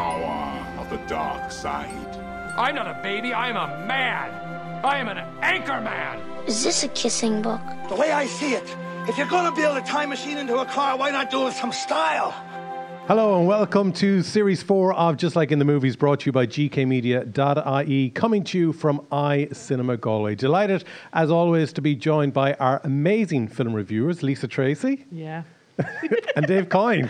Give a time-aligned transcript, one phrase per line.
[0.00, 2.10] power of the dark side.
[2.56, 4.30] I'm not a baby, I'm a man.
[4.82, 6.18] I am an anchor man.
[6.46, 7.60] Is this a kissing book?
[7.90, 8.64] The way I see it,
[9.10, 11.54] if you're gonna build a time machine into a car, why not do it with
[11.54, 12.30] some style?
[13.08, 16.32] Hello and welcome to Series 4 of Just Like in the Movies, brought to you
[16.32, 20.34] by gkmedia.ie, coming to you from iCinema Galway.
[20.34, 25.42] Delighted, as always, to be joined by our amazing film reviewers, Lisa Tracy Yeah.
[26.36, 27.08] and Dave Coyne.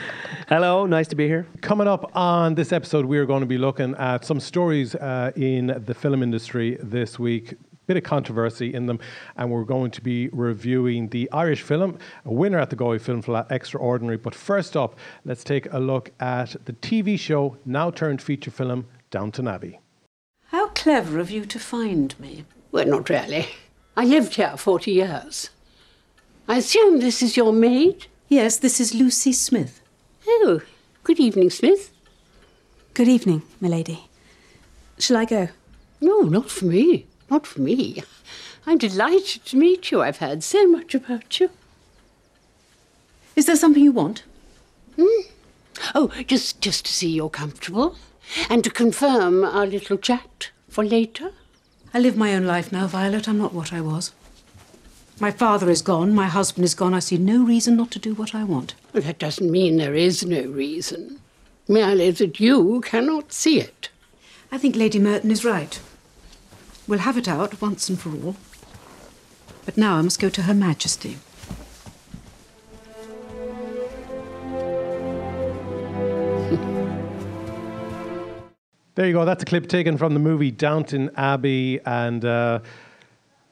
[0.48, 1.46] Hello, nice to be here.
[1.60, 5.32] Coming up on this episode, we are going to be looking at some stories uh,
[5.36, 7.54] in the film industry this week.
[7.86, 9.00] Bit of controversy in them,
[9.36, 13.22] and we're going to be reviewing the Irish film, a winner at the Galway Film
[13.22, 14.16] Fleadh, Extraordinary.
[14.16, 18.86] But first up, let's take a look at the TV show, now turned feature film,
[19.10, 19.80] Downton Abbey.
[20.46, 22.44] How clever of you to find me.
[22.70, 23.48] Well, not really.
[23.96, 25.50] I lived here 40 years.
[26.46, 28.06] I assume this is your maid?
[28.30, 29.80] Yes, this is Lucy Smith.
[30.24, 30.60] Oh,
[31.02, 31.90] good evening, Smith.
[32.94, 34.08] Good evening, milady.
[35.00, 35.48] Shall I go?
[36.00, 37.06] No, not for me.
[37.28, 38.04] Not for me.
[38.68, 40.00] I'm delighted to meet you.
[40.00, 41.50] I've heard so much about you.
[43.34, 44.22] Is there something you want?
[44.94, 45.22] Hmm?
[45.96, 47.96] Oh, just just to see you're comfortable
[48.48, 51.32] and to confirm our little chat for later.
[51.92, 53.26] I live my own life now, Violet.
[53.26, 54.12] I'm not what I was.
[55.22, 56.94] My father is gone, my husband is gone.
[56.94, 58.74] I see no reason not to do what I want.
[58.94, 61.20] Well, that doesn't mean there is no reason.
[61.68, 63.90] Merely that you cannot see it.
[64.50, 65.78] I think Lady Merton is right.
[66.88, 68.36] We'll have it out once and for all.
[69.66, 71.18] But now I must go to Her Majesty.
[78.96, 79.24] There you go.
[79.24, 81.80] That's a clip taken from the movie Downton Abbey.
[81.86, 82.58] And uh,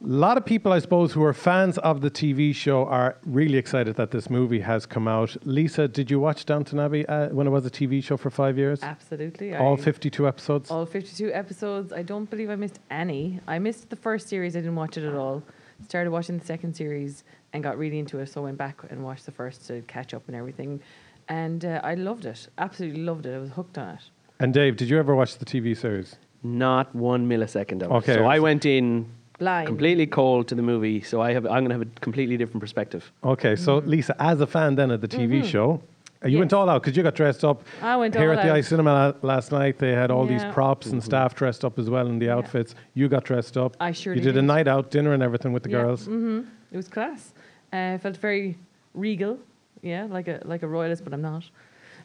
[0.00, 3.58] a lot of people, I suppose, who are fans of the TV show are really
[3.58, 5.36] excited that this movie has come out.
[5.44, 8.56] Lisa, did you watch Downton Abbey uh, when it was a TV show for five
[8.56, 8.82] years?
[8.82, 9.56] Absolutely.
[9.56, 10.70] All I- 52 episodes?
[10.70, 11.92] All 52 episodes.
[11.92, 13.40] I don't believe I missed any.
[13.48, 14.54] I missed the first series.
[14.54, 15.42] I didn't watch it at all.
[15.84, 18.28] Started watching the second series and got really into it.
[18.28, 20.80] So I went back and watched the first to catch up and everything.
[21.28, 22.48] And uh, I loved it.
[22.58, 23.34] Absolutely loved it.
[23.34, 24.00] I was hooked on it.
[24.38, 26.16] And Dave, did you ever watch the TV series?
[26.44, 27.94] Not one millisecond of it.
[27.96, 28.14] Okay.
[28.14, 29.66] So I went in Blind.
[29.68, 32.60] completely cold to the movie, so I have I'm going to have a completely different
[32.60, 33.12] perspective.
[33.22, 35.80] Okay, so Lisa, as a fan then of the TV show,
[36.24, 36.58] uh, you went Mm-hmm.
[36.58, 37.62] All out because you got dressed up.
[37.80, 38.58] I went here all at the out.
[38.58, 38.84] iCinema
[39.22, 39.78] la- last night.
[39.78, 40.52] They had all these Yeah.
[40.52, 42.74] props and staff dressed up as well in the outfits.
[42.94, 43.76] You got dressed up.
[43.80, 44.44] I sure You did a did.
[44.44, 45.82] night out, dinner and everything with the Yeah.
[45.82, 46.06] girls.
[46.06, 46.40] hmm
[46.72, 47.32] It was class.
[47.72, 48.56] Uh, I felt very
[48.94, 49.38] regal.
[49.82, 51.44] Yeah, like a like a royalist, but I'm not.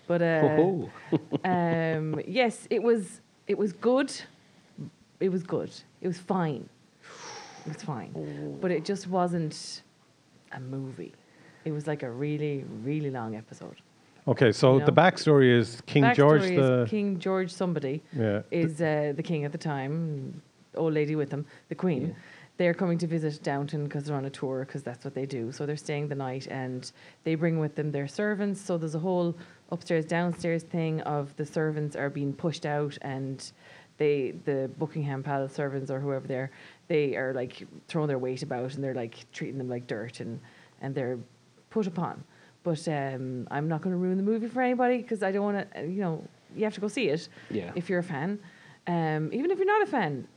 [0.05, 0.85] But uh,
[1.45, 4.11] um, yes, it was it was good.
[5.19, 5.71] It was good.
[6.01, 6.69] It was fine.
[7.65, 9.83] It was fine, but it just wasn't
[10.51, 11.13] a movie.
[11.65, 13.77] It was like a really really long episode.
[14.27, 14.85] Okay, so No.
[14.85, 18.41] the backstory is King Backstory George is the King George somebody yeah.
[18.51, 20.41] is uh, the king at the time,
[20.75, 22.15] old lady with them, the queen.
[22.57, 25.51] They're coming to visit Downton because they're on a tour because that's what they do.
[25.51, 26.89] So they're staying the night and
[27.23, 28.61] they bring with them their servants.
[28.61, 29.35] So there's a whole
[29.71, 33.51] upstairs downstairs thing of the servants are being pushed out and
[33.97, 36.51] they the Buckingham Palace servants or whoever they're
[36.87, 40.39] they are like throwing their weight about and they're like treating them like dirt and
[40.81, 41.17] and they're
[41.69, 42.23] put upon.
[42.63, 45.71] But um, I'm not going to ruin the movie for anybody because I don't want
[45.73, 45.81] to.
[45.81, 46.23] You know,
[46.55, 47.71] you have to go see it Yeah.
[47.75, 48.39] if you're a fan.
[48.87, 50.27] Um, even if you're not a fan,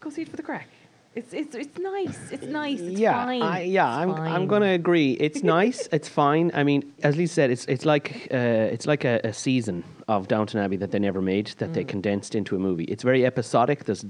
[0.00, 0.68] go see it for the crack.
[1.14, 2.18] It's it's it's nice.
[2.30, 2.78] It's nice.
[2.80, 3.42] It's yeah, fine.
[3.42, 5.12] I, yeah, It's I'm I'm going to agree.
[5.12, 5.88] It's nice.
[5.90, 6.50] It's fine.
[6.54, 8.36] I mean, as Lisa said, it's it's like uh,
[8.74, 11.74] it's like a, a season of Downton Abbey that they never made that Mm.
[11.74, 12.84] they condensed into a movie.
[12.84, 13.84] It's very episodic.
[13.84, 14.04] There's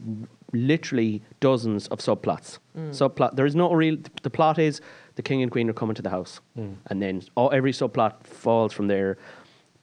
[0.57, 2.59] literally dozens of subplots.
[2.77, 2.91] Mm.
[2.91, 3.37] Subplot.
[3.37, 3.97] There is no real.
[4.23, 4.81] The plot is
[5.15, 8.73] the king and queen are coming to the house, and then all, every subplot falls
[8.73, 9.17] from there.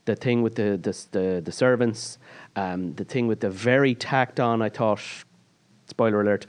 [0.06, 2.17] The thing with the the the, the servants,
[2.56, 4.61] um, the thing with the very tacked on.
[4.61, 5.00] I thought,
[5.88, 6.45] spoiler alert,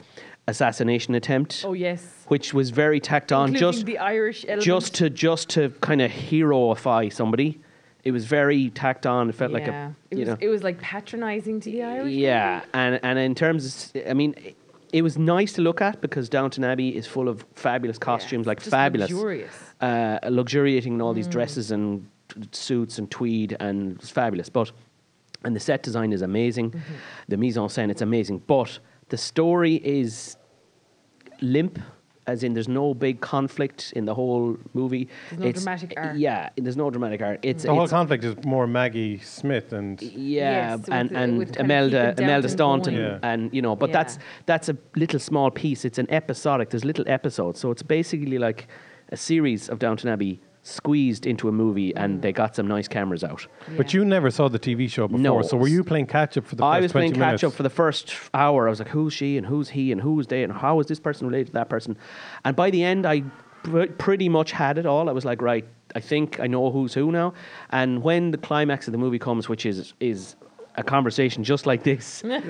[0.49, 2.25] assassination attempt Oh yes.
[2.29, 4.63] which was very tacked on, Including just the Irish element.
[4.63, 7.61] just to just to kind of heroify somebody.
[8.05, 9.29] It was very tacked on.
[9.31, 9.89] It felt like yeah.
[9.89, 12.13] a it you was know it was like patronising to the Irish.
[12.13, 14.35] yeah, and and in terms, of, I mean.
[14.39, 14.57] It,
[14.93, 18.59] it was nice to look at because Downton Abbey is full of fabulous costumes, like
[18.61, 19.53] just fabulous, luxurious.
[19.81, 21.17] uh, luxuriating in all Mm.
[21.17, 22.07] these dresses and
[22.53, 24.49] suits and tweed, and it's fabulous.
[24.49, 24.71] But
[25.43, 26.95] and the set design is amazing, Mm-hmm.
[27.27, 28.43] the mise en scène it's amazing.
[28.47, 28.79] But
[29.09, 30.37] the story is
[31.41, 31.81] limp,
[32.27, 35.09] as in there's no big conflict in the whole movie.
[35.31, 36.17] There's no dramatic arc.
[36.17, 37.41] Yeah, there's no dramatic arc.
[37.43, 41.39] It's the whole it's- conflict is more Maggie Smith and yeah, Yes, and with- and
[41.39, 42.95] with kind Imelda Imelda Staunton.
[42.95, 43.19] Yeah.
[43.23, 45.85] and you know, but that's that's a little small piece.
[45.85, 46.71] It's an episodic.
[46.71, 48.69] There's little episodes, so it's basically like
[49.11, 53.23] a series of Downton Abbey squeezed into a movie, and they got some nice cameras
[53.23, 53.47] out.
[53.77, 55.43] But you never saw the TV show before, No.
[55.43, 57.43] so were you playing catch up for the first I was 20 playing minutes?
[57.43, 58.67] catch up for the first hour.
[58.67, 60.99] I was like, who's she and who's he and who's they and how is this
[60.99, 61.97] person related to that person?
[62.47, 63.21] And by the end, I
[63.63, 65.09] pr- pretty much had it all.
[65.11, 67.35] I was like, right, I think I know who's who now.
[67.71, 70.35] And when the climax of the movie comes, which is is
[70.77, 72.41] a conversation just like this, uh,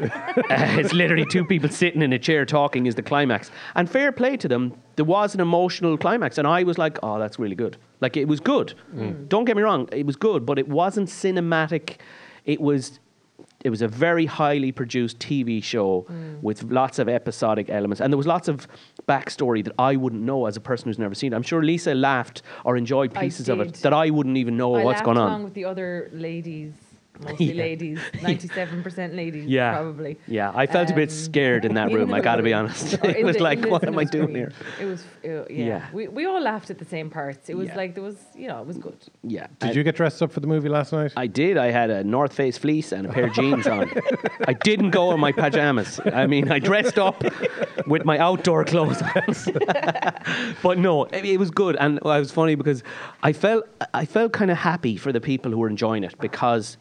[0.50, 3.50] it's literally two people sitting in a chair talking is the climax.
[3.74, 7.18] And fair play to them, there was an emotional climax, and I was like, oh,
[7.18, 7.76] that's really good.
[8.00, 8.74] Like it was good.
[9.28, 11.96] Don't get me wrong, it was good, but it wasn't cinematic.
[12.44, 13.00] It was
[13.64, 16.06] it was a very highly produced TV show
[16.42, 18.68] with lots of episodic elements, and there was lots of
[19.08, 21.36] backstory that I wouldn't know as a person who's never seen it.
[21.36, 24.84] I'm sure Lisa laughed or enjoyed pieces of it that I wouldn't even know I
[24.84, 25.44] what's laughed going along on.
[25.44, 26.72] with the other ladies,
[27.20, 27.62] mostly Yeah.
[27.62, 30.18] ladies, ninety-seven percent ladies, Yeah, probably.
[30.26, 32.10] Yeah, I felt a bit Um, scared in that room.
[32.10, 32.94] the I got to be honest.
[33.04, 34.52] It was the- like, what am I cinema doing here?
[34.80, 35.64] It was, uh, yeah.
[35.66, 35.86] Yeah.
[35.92, 37.48] We, we all laughed at the same parts.
[37.48, 37.76] It was Yeah.
[37.76, 38.96] like there was, you know, it was good.
[39.22, 39.46] Yeah.
[39.60, 41.12] Did I- you get dressed up for the movie last night?
[41.16, 41.56] I did.
[41.56, 43.90] I had a North Face fleece and a pair of jeans on.
[44.46, 46.00] I didn't go in my pajamas.
[46.12, 47.22] I mean, I dressed up
[47.86, 49.34] with my outdoor clothes on.
[50.62, 52.82] but no, it, it was good, and it was funny because
[53.22, 56.76] I felt I felt kind of happy for the people who were enjoying it because.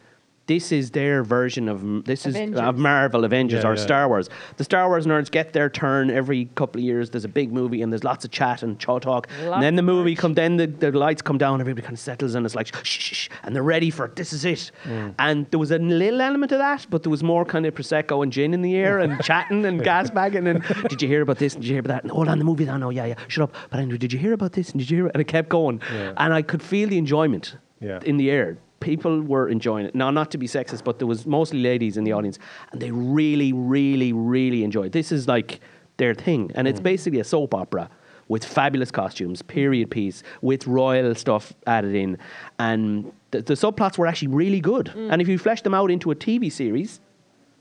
[0.46, 3.82] This is their version of this is uh, of Marvel Avengers Yeah, or yeah.
[3.82, 4.28] Star Wars.
[4.58, 7.08] The Star Wars nerds get their turn every couple of years.
[7.08, 9.26] There's a big movie and there's lots of chat and chaw talk.
[9.42, 10.18] Lots and then the movie merch.
[10.18, 12.84] come then the, the lights come down, everybody kind of settles and it's like shh,
[12.84, 14.16] shh, shh, and they're ready for it.
[14.16, 14.70] This is it.
[14.84, 15.14] Mm.
[15.18, 18.22] And there was a little element of that, but there was more kind of prosecco
[18.22, 21.38] and gin in the air and chatting and gas bagging and did you hear about
[21.38, 21.54] this?
[21.54, 22.02] Did you hear about that?
[22.02, 22.68] And hold on, the movie.
[22.68, 23.14] Oh yeah, yeah.
[23.28, 23.54] Shut up.
[23.70, 24.70] But Andrew, did you hear about this?
[24.72, 25.06] And did you hear?
[25.14, 28.00] And it kept going, and I could feel the enjoyment Yeah.
[28.04, 28.58] in the air.
[28.84, 29.94] People were enjoying it.
[29.94, 32.38] Now, not to be sexist, but there was mostly ladies in the audience,
[32.70, 34.86] and they really, really, really enjoyed.
[34.86, 34.92] it.
[34.92, 35.60] This is like
[35.96, 36.92] their thing, and it's mm.
[36.92, 37.88] basically a soap opera
[38.28, 42.18] with fabulous costumes, period piece, with royal stuff added in,
[42.58, 44.86] and the, the subplots were actually really good.
[44.94, 45.12] Mm.
[45.12, 47.00] And if you flesh them out into a TV series,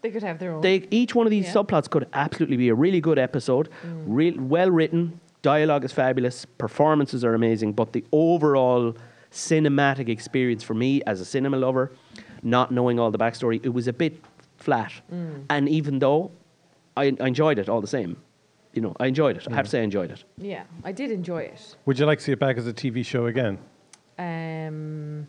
[0.01, 0.61] They could have their own.
[0.61, 1.53] they each one of these Yeah.
[1.53, 4.03] subplots could absolutely be a really good episode, mm.
[4.05, 8.95] real well written, dialogue is fabulous, performances are amazing, but the overall
[9.33, 11.91] cinematic experience for me as a cinema lover,
[12.43, 14.23] not knowing all the backstory, it was a bit
[14.57, 14.93] flat.
[15.49, 16.31] And even though
[16.95, 18.17] I, I enjoyed it all the same,
[18.73, 19.47] you know, I enjoyed it.
[19.49, 20.23] I have to say, I enjoyed it.
[20.37, 21.75] yeah, I did enjoy it.
[21.85, 23.57] Would you like to see it back as a TV show again?
[24.17, 25.27] Um,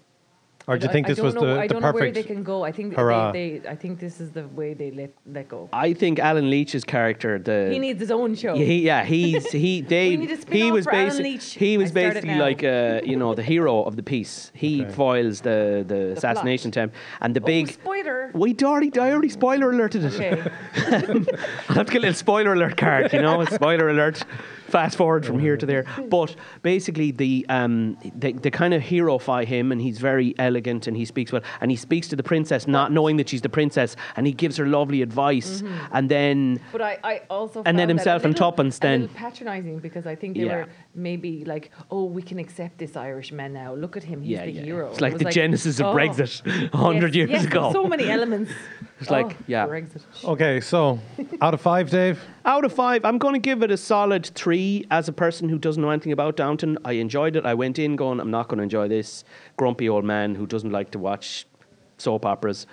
[0.67, 2.11] Or do you I- think I this don't was know, the, I don't know where
[2.11, 2.63] they can go.
[2.65, 3.33] I think hurrah?
[3.33, 5.69] they, they, I think this is the way they let let go.
[5.73, 8.55] I think Allen Leech's character, the He needs his own show.
[8.55, 9.81] Yeah, he, yeah, he's he.
[9.95, 11.55] They We need a he was for Alan basic, Leach.
[11.55, 14.51] He was I start it basically like uh, you know the hero of the piece.
[14.55, 14.93] He Okay.
[14.93, 17.71] foils the the, assassination attempt and the Oh, big.
[17.73, 18.31] spoiler.
[18.33, 20.15] We already, I already spoiler alerted it.
[20.15, 20.33] Okay.
[21.69, 24.25] I have to get a little spoiler alert card, you know, spoiler alert.
[24.69, 29.45] Fast forward from here to there, but basically the um they, they kind of heroify
[29.45, 32.67] him, and he's very elegant, and he speaks well, and he speaks to the princess,
[32.67, 35.63] not knowing that she's the princess, and he gives her lovely advice,
[35.93, 39.79] and then But I, I also And then himself a and little- Tuppence then- patronising
[39.81, 40.57] because I think they Yeah.
[40.57, 43.75] were maybe like, oh, we can accept this Irish man now.
[43.75, 44.63] Look at him, he's Yeah, the yeah.
[44.63, 44.91] hero.
[44.91, 47.73] It's like was the genesis of oh, Brexit a hundred yes, years yes, ago.
[47.73, 48.53] So many elements.
[49.01, 49.67] It's like, Oh, yeah.
[49.67, 50.03] Brexit.
[50.25, 51.01] Okay, so
[51.41, 52.23] out of five, Dave.
[52.47, 54.87] Out of five, I'm going to give it a solid three.
[54.91, 57.45] As a person who doesn't know anything about Downton, I enjoyed it.
[57.45, 59.25] I went in going, I'm not going to enjoy this.
[59.57, 61.47] Grumpy old man who doesn't like to watch
[61.99, 62.67] soap operas.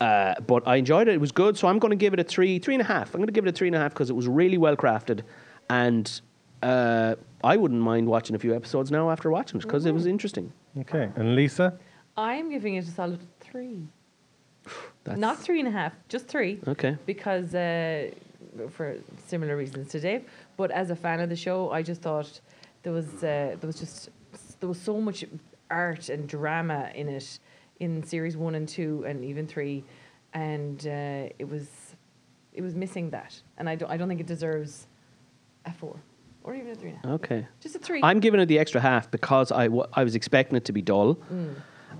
[0.00, 1.14] Uh, but I enjoyed it.
[1.14, 1.56] It was good.
[1.56, 3.14] So I'm going to give it a three, three and a half.
[3.14, 4.76] I'm going to give it a three and a half because it was really well
[4.76, 5.22] crafted.
[5.70, 6.20] And
[6.62, 7.14] uh,
[7.44, 10.50] I wouldn't mind watching a few episodes now after watching it because it was interesting.
[10.78, 11.78] Okay, and Lisa.
[12.16, 13.86] I'm giving it a solid three.
[15.04, 16.60] That's, Not three and a half, just three.
[16.66, 16.96] Okay.
[17.04, 18.10] Because uh,
[18.70, 18.96] for
[19.26, 20.22] similar reasons to Dave,
[20.56, 22.40] but as a fan of the show, I just thought
[22.82, 24.08] there was uh, there was just
[24.60, 25.24] there was so much
[25.70, 27.38] art and drama in it
[27.80, 29.84] in series one and two and even three,
[30.32, 31.66] and uh, it was
[32.54, 34.86] it was missing that, and I don't I don't think it deserves
[35.66, 35.96] a four
[36.44, 37.14] or even a three and a half.
[37.16, 37.46] Okay.
[37.60, 38.00] Just a three.
[38.02, 40.82] I'm giving it the extra half because I, w- I was expecting it to be
[40.82, 41.18] dull.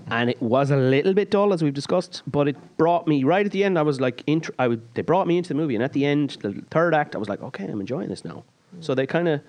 [0.07, 3.43] And it was a little bit dull, as we've discussed, but it brought me right
[3.43, 3.79] at the end.
[3.79, 6.05] I was like, int- I would, they brought me into the movie, and at the
[6.05, 8.43] end, the third act, I was like, okay, I'm enjoying this now.
[8.81, 9.41] So they kind of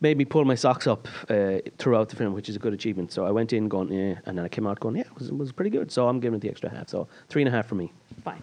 [0.00, 3.12] made me pull my socks up uh, throughout the film, which is a good achievement.
[3.12, 5.28] So I went in going, yeah, and then I came out going, yeah, it was,
[5.28, 5.92] it was pretty good.
[5.92, 6.88] So I'm giving it the extra half.
[6.88, 7.92] So three and a half for me.
[8.24, 8.42] Fine.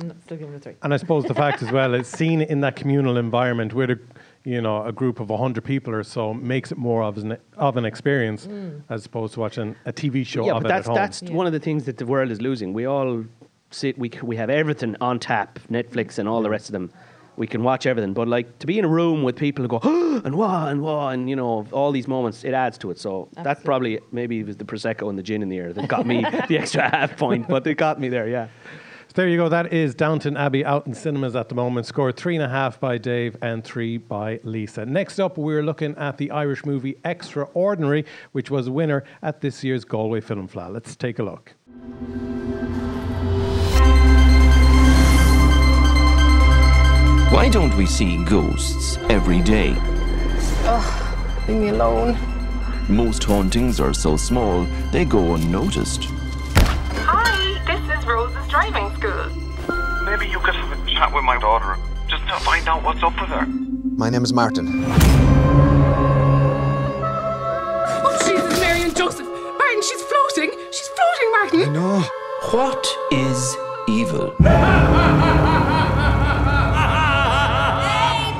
[0.00, 0.74] I'm not, still giving it a three.
[0.82, 3.96] And I suppose the fact as well, it's seen in that communal environment where a,
[4.52, 7.76] you know, a group of 100 people or so makes it more of an, of
[7.76, 8.80] an experience mm.
[8.88, 10.94] as opposed to watching a TV show yeah, of but it that's at home.
[11.02, 11.32] that's Yeah.
[11.40, 12.72] one of the things that the world is losing.
[12.72, 13.24] We all
[13.72, 16.90] sit, we we have everything on tap, Netflix and all the rest of them.
[17.44, 18.12] we can watch everything.
[18.14, 19.80] But like to be in a room with people who go
[20.26, 22.98] and what and what and you know all these moments, it adds to it.
[22.98, 25.86] So that probably maybe it was the prosecco and the gin in the air that
[25.88, 26.18] got me
[26.50, 28.28] the extra half point, but it got me there.
[28.28, 28.46] Yeah.
[29.16, 29.48] So there you go.
[29.48, 31.86] That is Downton Abbey out in cinemas at the moment.
[31.86, 34.84] Scored three and a half by Dave and three by Lisa.
[34.84, 39.64] Next up, we're looking at the Irish movie Extraordinary, which was a winner at this
[39.64, 40.70] year's Galway Film Fleadh.
[40.70, 41.54] Let's take a look.
[47.32, 49.70] Why don't we see ghosts every day?
[51.48, 52.18] Leave me alone.
[52.90, 56.10] Most hauntings are so small, they go unnoticed.
[60.96, 61.76] Chat with my daughter
[62.08, 63.44] just to find out what's up with her.
[63.96, 64.84] My name is Martin.
[68.04, 69.26] Oh, Jesus, Mary and Joseph.
[69.26, 70.50] Martin, she's floating.
[70.72, 71.60] She's floating, Martin.
[71.60, 72.02] I know.
[72.50, 73.56] What is
[73.88, 74.34] evil?
[74.38, 74.54] Hey,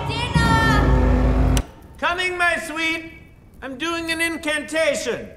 [0.08, 1.62] Dina!
[1.98, 3.12] Coming, my sweet.
[3.60, 5.28] I'm doing an incantation.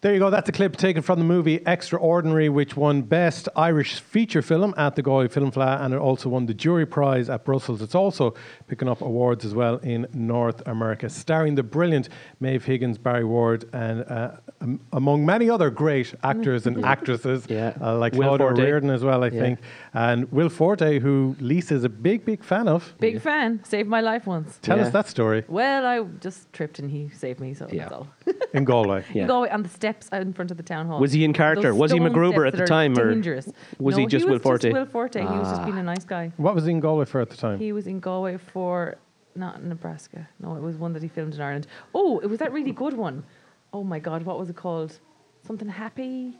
[0.00, 0.30] There you go.
[0.30, 4.94] That's a clip taken from the movie Extraordinary, which won Best Irish Feature Film at
[4.94, 7.82] the Galway Film Fleadh, and it also won the Jury Prize at Brussels.
[7.82, 8.34] It's also
[8.68, 13.64] picking up awards as well in North America, starring the brilliant Maeve Higgins, Barry Ward,
[13.72, 17.74] and uh, um, among many other great actors and actresses, Yeah.
[17.80, 18.62] uh, like Will Claudia Forte.
[18.62, 19.40] Reardon as well, I Yeah.
[19.40, 19.58] think,
[19.94, 22.94] and Will Forte, who Lisa is a big, big fan of.
[23.00, 23.64] Big fan.
[23.64, 24.60] Saved my life once.
[24.62, 24.84] Tell Yeah.
[24.84, 27.88] us that story Well, I just tripped and he saved me, so Yeah.
[27.88, 28.06] that's all.
[28.54, 29.02] in Galway.
[29.12, 29.26] Yeah.
[29.26, 31.00] Go on the steps out in front of the town hall.
[31.00, 31.70] Was he in character?
[31.70, 33.48] Those Was he stone MacGruber steps at the that are time, or dangerous.
[33.78, 34.62] was No, he just was Will Forte?
[34.68, 35.20] Just Will Forte.
[35.20, 35.64] He was just Ah.
[35.64, 36.32] being a nice guy.
[36.36, 37.58] What was he in Galway for at the time?
[37.58, 38.96] He was in Galway for
[39.34, 40.28] not Nebraska.
[40.40, 41.66] No, it was one that he filmed in Ireland.
[41.94, 43.24] Oh, it was that really good one.
[43.72, 44.98] Oh my God, what was it called?
[45.46, 46.36] Something happy.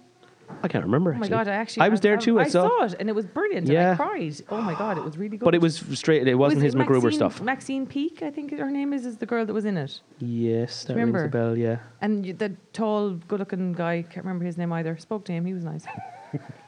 [0.63, 1.15] I can't remember.
[1.15, 1.29] Oh my.
[1.29, 2.39] God, I actually I was there too.
[2.41, 2.85] I, saw.
[2.85, 3.69] it and it was brilliant.
[3.69, 3.93] Yeah.
[3.93, 4.43] And I cried.
[4.49, 5.45] Oh my God, it was really good.
[5.45, 6.27] But it was straight.
[6.27, 7.41] It wasn't Was his it MacGruber stuff.
[7.41, 10.01] Maxine Peake, I think her name is, is the girl that was in it.
[10.19, 11.29] Yes, that you rings a remember?
[11.29, 11.57] bell.
[11.57, 11.79] Yeah.
[12.01, 14.97] And the tall, good-looking guy, can't remember his name either.
[14.99, 15.85] Spoke to him, he was nice.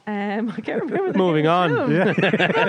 [0.06, 1.16] Um, I can't remember.
[1.16, 1.70] Moving on.
[1.72, 2.14] of the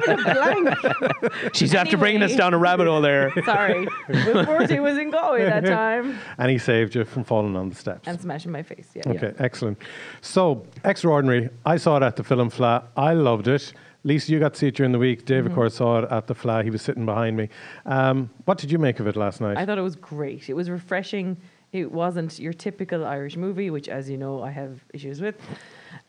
[0.06, 0.24] film.
[1.34, 1.56] Blank.
[1.56, 3.32] She's after bringing us down a rabbit hole there.
[3.46, 3.88] Sorry,
[4.46, 8.08] Forte was in Galway that time And he saved you from falling on the steps.
[8.08, 8.90] and smashing my face.
[8.94, 9.04] Yeah.
[9.08, 9.80] Okay, excellent.
[10.22, 11.50] So, Extraordinary.
[11.66, 12.84] I saw it at the film Fleadh.
[12.96, 13.74] I loved it.
[14.04, 15.26] Lisa, you got to see it during the week.
[15.26, 15.48] Dave, Mm-hmm.
[15.52, 16.64] of course, saw it at the Fleadh.
[16.64, 17.50] He was sitting behind me.
[17.86, 19.58] Um, what did you make of it last night?
[19.58, 20.50] I thought it was great.
[20.50, 21.38] It was refreshing.
[21.72, 25.36] It wasn't your typical Irish movie, which, as you know, I have issues with.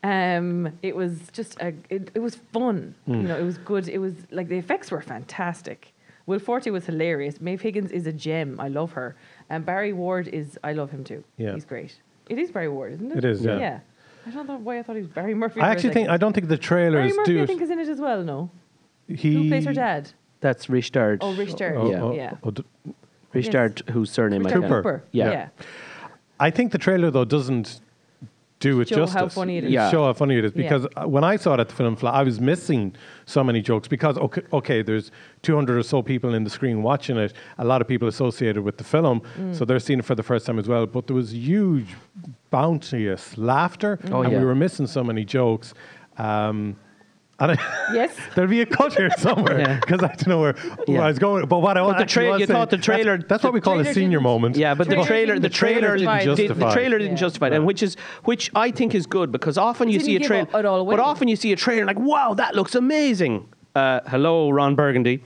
[0.03, 1.73] Um, it was just a.
[1.89, 2.95] It, it was fun.
[3.05, 3.13] Hmm.
[3.13, 3.87] You know, it was good.
[3.87, 5.93] It was like the effects were fantastic.
[6.25, 7.41] Will Forte was hilarious.
[7.41, 8.59] Maeve Higgins is a gem.
[8.59, 9.15] I love her.
[9.49, 10.57] And Barry Ward is.
[10.63, 11.23] I love him too.
[11.37, 11.53] Yeah.
[11.53, 11.99] he's great.
[12.29, 13.17] It is Barry Ward, isn't it?
[13.17, 13.57] It is, yeah.
[13.59, 13.79] Yeah.
[14.25, 15.59] I don't know why I thought he was Barry Murphy.
[15.59, 16.07] I actually think.
[16.09, 18.23] I don't think the trailers Barry Murphy, do I think, is in it as well.
[18.23, 18.49] No,
[19.07, 20.11] he who plays her dad?
[20.39, 21.19] That's Richard.
[21.21, 21.75] Oh, Richard.
[21.77, 22.01] Oh, Yeah.
[22.01, 22.33] oh, Yeah.
[22.43, 22.63] oh, d-
[23.33, 24.73] Richard, whose surname I Richard can't.
[24.73, 25.03] Cooper.
[25.11, 25.31] Yeah.
[25.31, 25.47] yeah.
[26.39, 27.79] I think the trailer though doesn't
[28.67, 29.19] do it Show justice.
[29.21, 29.71] how funny it is.
[29.77, 29.91] Yeah.
[29.93, 32.13] Show how funny it is because uh when I saw it at the film Fleadh,
[32.21, 32.83] I was missing
[33.35, 35.07] so many jokes because okay, okay, there's
[35.41, 37.31] 200 or so people in the screen watching it.
[37.57, 39.55] A lot of people associated with the film, Mm.
[39.55, 40.85] so they're seeing it for the first time as well.
[40.95, 41.89] But there was huge,
[42.51, 44.39] bounteous laughter, Oh, and yeah.
[44.39, 45.73] we were missing so many jokes.
[46.17, 46.77] Um, and I,
[47.93, 48.15] Yes.
[48.35, 49.79] there'll be a cut here somewhere Yeah.
[49.79, 51.03] because I don't know where, where Yeah.
[51.03, 51.45] I was going.
[51.47, 53.79] But what I But the tra- you thought the trailer- That's, what the we call
[53.79, 54.55] a senior moment.
[54.55, 56.73] Yeah, but the Trailer trailer, the trailer didn't did- the justify.
[56.73, 59.99] trailer didn't justify it, and which is which I think is good because often you
[59.99, 60.95] see a trailer, it all away.
[60.95, 63.47] but often you see a trailer like, wow, that looks amazing.
[63.75, 65.23] Uh, hello, Ron Burgundy.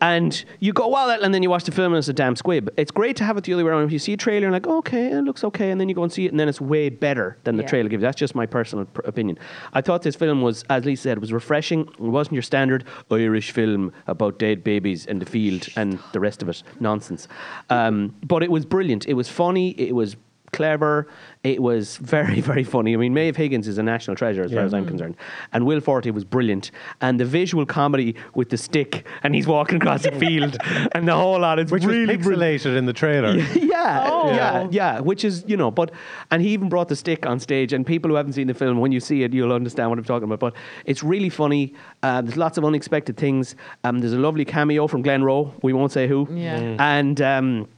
[0.00, 2.68] And you go, well, and then you watch the film and it's a damn squib.
[2.76, 3.84] It's great to have it the other way around.
[3.84, 6.02] If you see a trailer and like, okay, it looks okay, and then you go
[6.02, 7.68] and see it, and then it's way better than the Yeah.
[7.68, 8.02] trailer gives.
[8.02, 9.38] That's just my personal pr- opinion.
[9.72, 11.80] I thought this film was, as Lisa said, was refreshing.
[11.82, 16.42] It wasn't your standard Irish film about dead babies in the field and the rest
[16.42, 17.26] of it nonsense.
[17.70, 19.06] Um, but it was brilliant.
[19.06, 19.70] It was funny.
[19.70, 20.16] It was
[20.52, 21.06] clever.
[21.46, 22.92] It was very, very funny.
[22.92, 25.16] I mean, Maeve Higgins is a national treasure as far as I'm concerned.
[25.52, 26.72] And Will Forte was brilliant.
[27.00, 30.56] And the visual comedy with the stick and he's walking across the field
[30.92, 31.60] and the whole lot.
[31.60, 33.36] It's Which really was pixelated in the trailer.
[33.76, 34.30] Yeah, Oh.
[34.34, 35.00] yeah, yeah.
[35.00, 35.92] Which is, you know, but
[36.30, 37.72] and he even brought the stick on stage.
[37.72, 40.04] And people who haven't seen the film, when you see it, you'll understand what I'm
[40.04, 40.40] talking about.
[40.40, 40.54] But
[40.86, 41.74] it's really funny.
[42.02, 43.54] Uh, there's lots of unexpected things.
[43.84, 45.52] Um, there's a lovely cameo from Glen Rowe.
[45.62, 46.26] We won't say who.
[46.32, 46.58] Yeah.
[46.58, 46.80] Mm.
[46.80, 47.20] And.
[47.20, 47.68] Um,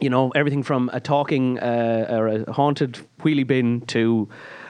[0.00, 4.28] you know, everything from a talking uh, or a haunted wheelie bin to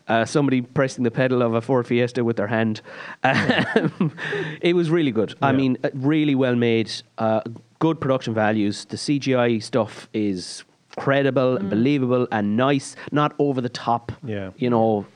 [0.08, 2.82] uh, somebody pressing the pedal of a Ford Fiesta with their hand.
[3.22, 4.12] Um,
[4.60, 5.34] it was really good.
[5.40, 7.40] I mean, uh, really well made, uh,
[7.78, 8.84] good production values.
[8.84, 10.64] The CGI stuff is
[10.96, 11.60] credible Mm.
[11.60, 14.12] and believable and nice, not over the top.
[14.22, 14.50] Yeah.
[14.58, 15.06] You know,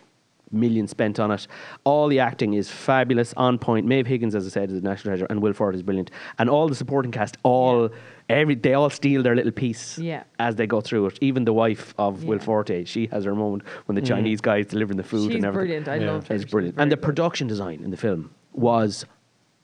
[0.50, 1.47] millions spent on it.
[1.85, 3.87] All the acting is fabulous, on point.
[3.87, 6.11] Maeve Higgins, as I said, is a national treasure, and Will Forte is brilliant.
[6.38, 7.91] And all the supporting cast, all
[8.28, 10.25] every they all steal their little piece Yeah.
[10.38, 11.18] as they go through it.
[11.20, 12.44] Even the wife of Will Yeah.
[12.44, 14.06] Forte, she has her moment when the Mhm.
[14.08, 15.82] Chinese guy is delivering the food She's and everything.
[15.85, 15.88] brilliant.
[15.88, 16.12] I Yeah.
[16.12, 16.35] loved her.
[16.35, 16.76] It's She was brilliant.
[16.76, 19.06] very And the production design in the film was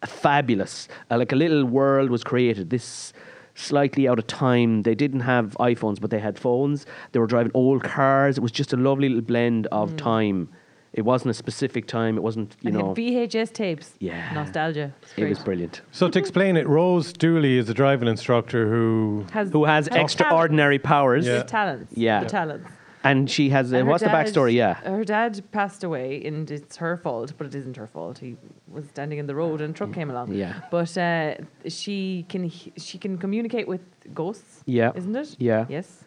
[0.06, 0.88] fabulous.
[1.10, 2.70] Uh, like a little world was created.
[2.70, 3.12] This
[3.54, 4.82] slightly out of time.
[4.82, 6.86] They didn't have iPhones, but they had phones.
[7.12, 8.36] They were driving old cars.
[8.36, 9.96] It was just a lovely little blend of Mm.
[9.96, 10.48] time.
[10.94, 12.16] It wasn't a specific time.
[12.16, 12.86] It wasn't, you and know.
[12.88, 13.94] had VHS tapes.
[13.98, 14.32] Yeah.
[14.32, 14.94] Nostalgia.
[15.16, 15.82] It was brilliant.
[15.90, 19.96] So to explain it, Rose Dooley is a driving instructor who Has- Who has has
[20.02, 21.26] extraordinary powers.
[21.26, 21.92] The talents.
[21.96, 22.20] Yeah.
[22.22, 22.70] The talents.
[23.02, 23.70] And she has.
[23.72, 24.54] Uh, And her what's the backstory?
[24.54, 24.74] Yeah.
[24.74, 28.18] Her dad passed away, and it's her fault, but it isn't her fault.
[28.18, 28.36] He
[28.68, 30.32] was standing in the road, and a truck came along.
[30.32, 30.54] Yeah.
[30.70, 31.34] But uh,
[31.68, 33.82] she can he- she can communicate with
[34.14, 34.62] ghosts.
[34.64, 34.92] Yeah.
[34.94, 35.36] Isn't it?
[35.38, 35.66] Yeah.
[35.68, 36.03] Yes.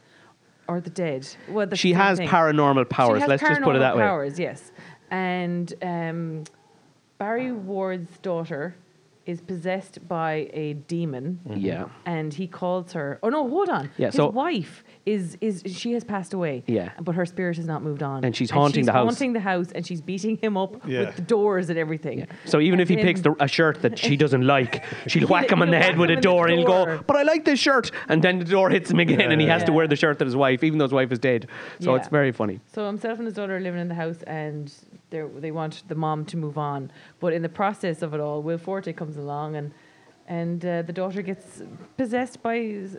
[0.68, 1.28] Or the dead.
[1.48, 2.28] Well, She has thing.
[2.28, 3.22] paranormal powers.
[3.22, 4.04] Has Let's just put it paranormal that way.
[4.04, 4.72] Powers, yes.
[5.10, 6.44] And um,
[7.18, 8.76] Barry Ward's daughter
[9.28, 11.40] is possessed by a demon.
[11.48, 11.60] Mm-hmm.
[11.60, 11.86] Yeah.
[12.06, 13.20] And he calls her.
[13.22, 13.92] Oh no, hold on.
[13.98, 16.64] Yeah, His so- wife is is she has passed away.
[16.66, 16.92] Yeah.
[17.02, 18.24] But her spirit has not moved on.
[18.24, 19.06] And she's haunting the house.
[19.06, 21.02] haunting the house, and she's beating him up Yeah.
[21.08, 22.26] with the doors and everything.
[22.46, 25.28] So even And if he then- picks the, a shirt that she doesn't like, she'll
[25.28, 26.68] whack him on the he'll head whack with him a in the door, and he'll
[26.68, 29.48] go, "But I like this shirt," and then the door hits him again, and he
[29.48, 29.76] has to Yeah.
[29.78, 31.48] wear the shirt that his wife, even though his wife is dead.
[31.82, 31.98] So Yeah.
[32.00, 32.60] it's very funny.
[32.74, 34.74] So himself and his daughter are living in the house, and
[35.10, 36.92] they they want the mom to move on.
[37.20, 39.72] But in the process of it all, Will Forte comes along, and
[40.28, 41.62] and uh, the daughter gets
[41.98, 42.56] possessed by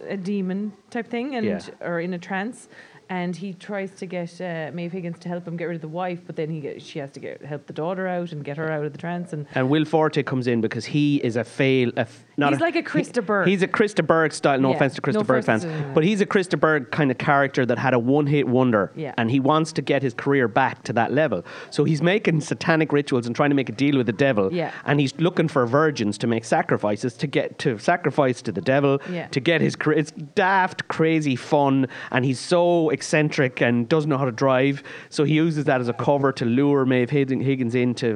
[0.08, 1.60] a demon type thing, and Yeah.
[1.80, 2.68] or in a trance.
[3.10, 5.88] And he tries to get uh, Maeve Higgins to help him get rid of the
[5.88, 8.56] wife, but then he get, she has to get help the daughter out and get
[8.58, 9.32] her out of the trance.
[9.32, 11.90] And And Will Forte comes in because he is a fail.
[11.96, 13.48] A f- not He's like a Chris de Burgh.
[13.48, 14.60] He's a Chris de Burgh style.
[14.60, 16.90] No Yeah, offense to Krista no Berg fans, to- but he's a Chris de Burgh
[16.90, 19.14] kind of character that had a one-hit wonder, Yeah.
[19.16, 21.44] and he wants to get his career back to that level.
[21.70, 24.52] So he's making satanic rituals and trying to make a deal with the devil.
[24.52, 24.70] Yeah.
[24.84, 29.00] And he's looking for virgins to make sacrifices to get to sacrifice to the devil
[29.10, 29.26] Yeah.
[29.28, 29.98] to get his career.
[29.98, 34.76] It's daft, crazy fun, and he's so eccentric and doesn't know how to drive.
[35.16, 38.08] So he uses that as a cover to lure Maeve Higgins in to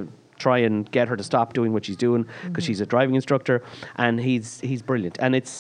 [0.47, 2.68] try and get her to stop doing what she's doing because Mhm.
[2.68, 3.57] she's a driving instructor,
[4.05, 5.16] and he's he's brilliant.
[5.25, 5.55] And it's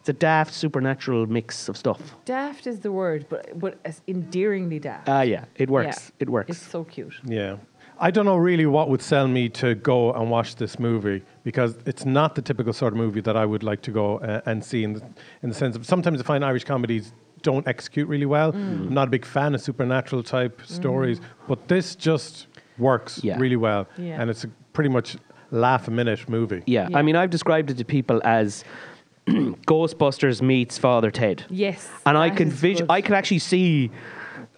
[0.00, 2.00] it's a daft supernatural mix of stuff.
[2.36, 5.08] daft is the word, but but as endearingly daft.
[5.16, 5.98] Ah, yeah, it works.
[6.00, 6.22] Yeah.
[6.24, 6.50] It works.
[6.50, 7.14] It's so cute.
[7.40, 7.56] Yeah.
[8.08, 11.72] I don't know really what would sell me to go and watch this movie because
[11.90, 14.64] it's not the typical sort of movie that I would like to go uh, and
[14.70, 15.02] see in the,
[15.42, 17.06] in the sense of sometimes I find Irish comedies
[17.42, 18.52] don't execute really well.
[18.52, 18.56] Mm.
[18.88, 22.46] I'm not a big fan of supernatural type stories, but this just
[22.78, 23.38] works Yeah.
[23.38, 23.86] really well.
[23.98, 24.20] Yeah.
[24.20, 25.16] And it's a pretty much
[25.50, 26.62] laugh a minute movie.
[26.66, 26.88] Yeah.
[26.94, 28.64] I mean, I've described it to people as
[29.28, 31.44] Ghostbusters meets Father Ted.
[31.50, 31.88] Yes.
[32.06, 33.90] And I can could vis- I can actually see,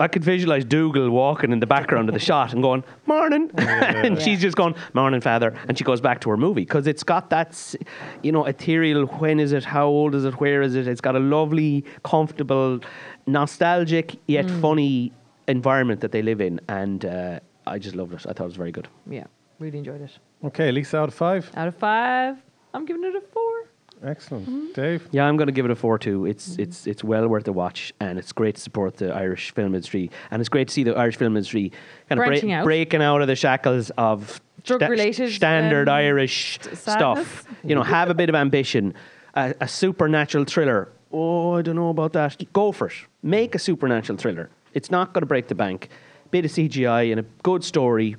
[0.01, 4.21] I could visualize Dougal walking in the background of the shot and going, "Morning," and
[4.21, 7.31] she's just going, "Morning, Father," and she goes back to her movie because it's got
[7.31, 7.75] that,
[8.23, 9.07] you know, ethereal.
[9.07, 9.65] When is it?
[9.65, 10.41] How old is it?
[10.41, 10.89] Where is it?
[10.89, 12.81] It's got a lovely, comfortable,
[13.27, 14.61] nostalgic yet Mm.
[14.61, 15.13] funny
[15.49, 18.27] environment that they live in, and uh, I just loved it.
[18.29, 18.89] I thought it was very good.
[19.09, 19.25] Yeah,
[19.59, 20.19] really enjoyed it.
[20.45, 21.51] Okay, Lisa out of five.
[21.57, 22.37] Out of five,
[22.73, 23.64] I'm giving it a four.
[24.05, 24.47] Excellent.
[24.49, 24.73] Mm-hmm.
[24.73, 25.09] Dave?
[25.13, 26.27] Yeah, I'm going to give it a four too.
[26.27, 29.75] It's it's it's well worth a watch, and it's great to support the Irish film
[29.75, 31.73] industry, and it's great to see the Irish film industry
[32.09, 32.65] kind of Branching out.
[32.65, 36.81] breaking out of the shackles of Drug-related, standard um, Irish sadness.
[36.83, 37.45] stuff.
[37.65, 38.93] You know, have a bit of ambition.
[39.35, 40.93] A, a supernatural thriller.
[41.11, 42.37] Oh, I don't know about that.
[42.53, 42.95] Go for it.
[43.23, 44.51] Make a supernatural thriller.
[44.75, 45.89] It's not going to break the bank.
[46.31, 48.17] Bit of CGI and a good story.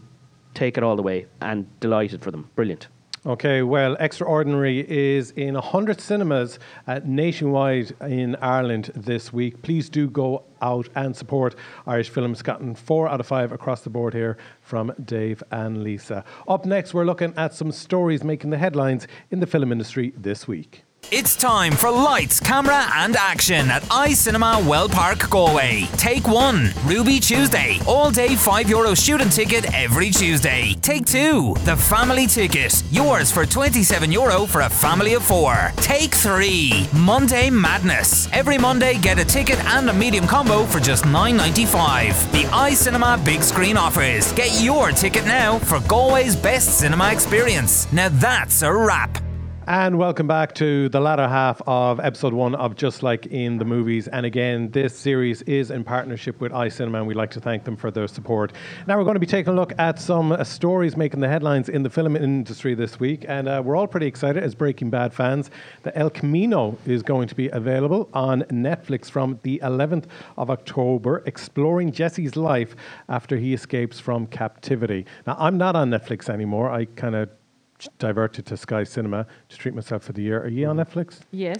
[0.55, 2.49] Take it all the way, and delighted for them.
[2.55, 2.87] Brilliant.
[3.27, 9.63] Okay, well, Extraordinary is in 100 cinemas uh, nationwide in Ireland this week.
[9.63, 11.55] Please do go out and support
[11.88, 12.43] Irish films.
[12.43, 16.23] Gotten four out of five across the board here from Dave and Lisa.
[16.47, 20.47] Up next, we're looking at some stories making the headlines in the film industry this
[20.47, 20.84] week.
[21.11, 25.87] It's time for lights, camera, and action at iCinema Well Park, Galway.
[25.97, 27.79] Take one, Ruby Tuesday.
[27.85, 30.73] All day €5 Euro student ticket every Tuesday.
[30.81, 32.81] Take two, the family ticket.
[32.91, 35.71] Yours for €27 Euro for a family of four.
[35.77, 38.27] Take three, Monday Madness.
[38.33, 42.31] Every Monday, get a ticket and a medium combo for just $9.95.
[42.31, 44.33] The iCinema Big Screen offers.
[44.33, 47.87] Get your ticket now for Galway's best cinema experience.
[47.93, 49.24] Now that's a wrap.
[49.67, 53.65] And welcome back to the latter half of episode one of Just Like in the
[53.65, 54.08] Movies.
[54.08, 57.75] And again, this series is in partnership with iCinema, and we'd like to thank them
[57.75, 58.54] for their support.
[58.86, 61.67] Now, we're going to be taking a look at some uh, stories making the headlines
[61.67, 63.25] in the film industry this week.
[63.28, 65.49] And uh, we're all pretty excited as Breaking Bad fans.
[65.82, 70.06] The El Camino is going to be available on Netflix from the 11th
[70.38, 72.75] of October, exploring Jesse's life
[73.10, 75.08] after he escapes from captivity.
[75.25, 76.69] Now, I'm not on Netflix anymore.
[76.69, 77.30] I kind of
[77.99, 80.41] diverted to Sky Cinema to treat myself for the year.
[80.41, 81.19] Are you on Netflix?
[81.31, 81.59] Yes.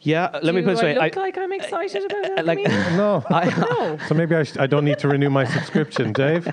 [0.00, 0.94] Yeah, let me put it this I way.
[0.96, 2.44] look I- like I'm excited about it.
[2.44, 2.58] like-
[2.96, 3.22] No.
[3.30, 3.44] I,
[3.80, 3.98] no.
[4.08, 6.48] So maybe I, sh- I don't need to renew my subscription, Dave.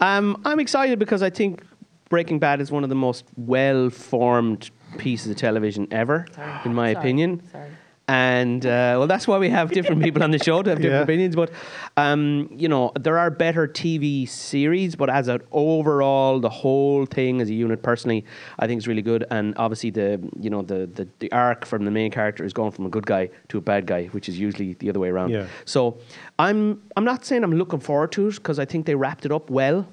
[0.00, 1.62] Um, I'm excited because I think
[2.08, 6.26] Breaking Bad is one of the most well-formed pieces of television ever,
[6.64, 7.02] in my Sorry.
[7.02, 7.42] opinion.
[7.52, 7.70] Sorry.
[8.08, 10.94] And uh, well, that's why we have different people on the show to have different
[11.00, 11.02] Yeah.
[11.02, 11.34] opinions.
[11.34, 11.50] But
[11.96, 17.40] um, you know, there are better TV series, but as an overall, the whole thing
[17.40, 18.24] as a unit, personally,
[18.60, 19.24] I think is really good.
[19.32, 22.70] And obviously, the you know the, the the arc from the main character is going
[22.70, 25.30] from a good guy to a bad guy, which is usually the other way around.
[25.30, 25.46] Yeah.
[25.64, 25.98] So
[26.38, 29.32] I'm I'm not saying I'm looking forward to it because I think they wrapped it
[29.32, 29.84] up well.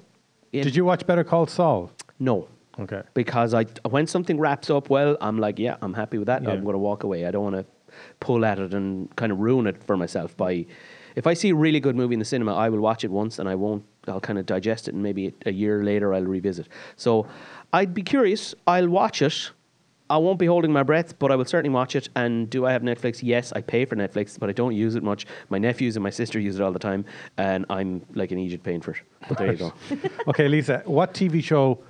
[0.52, 1.90] Did you watch Better Call Saul?
[2.20, 2.46] No.
[2.78, 3.02] Okay.
[3.12, 6.44] Because I when something wraps up well, I'm like, yeah, I'm happy with that.
[6.44, 6.50] Yeah.
[6.50, 7.26] I'm going to walk away.
[7.26, 7.64] I don't want to
[8.20, 10.66] pull at it and kind of ruin it for myself by.
[11.16, 13.38] If I see a really good movie in the cinema, I will watch it once
[13.38, 13.84] and I won't.
[14.08, 16.68] I'll kind of digest it and maybe a year later I'll revisit.
[16.96, 17.26] So
[17.72, 18.54] I'd be curious.
[18.66, 19.50] I'll watch it.
[20.10, 22.08] I won't be holding my breath, but I will certainly watch it.
[22.14, 23.20] And do I have Netflix?
[23.22, 25.26] Yes, I pay for Netflix, but I don't use it much.
[25.48, 27.06] My nephews and my sister use it all the time,
[27.38, 28.98] and I'm like an Egypt paying for it.
[29.28, 29.72] But there you go.
[30.28, 31.82] Okay, Lisa, what TV show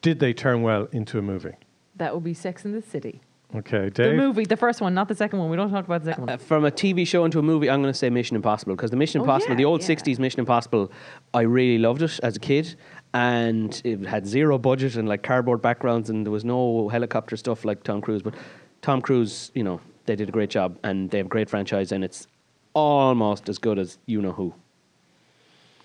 [0.00, 1.54] did they turn well into a movie?
[1.96, 3.20] That would be Sex in the City.
[3.54, 4.10] Okay, Dave.
[4.10, 5.48] The movie, the first one, not the second one.
[5.48, 6.34] We don't talk about the second one.
[6.34, 8.90] Uh, from a TV show into a movie, I'm going to say Mission Impossible because
[8.90, 9.94] the Mission Oh, Impossible, yeah, the old yeah.
[9.94, 10.90] '60s Mission Impossible,
[11.32, 12.74] I really loved it as a kid,
[13.14, 17.64] and it had zero budget and like cardboard backgrounds, and there was no helicopter stuff
[17.64, 18.20] like Tom Cruise.
[18.22, 18.34] But
[18.82, 21.92] Tom Cruise, you know, they did a great job, and they have a great franchise,
[21.92, 22.26] and it's
[22.74, 24.54] almost as good as you know who.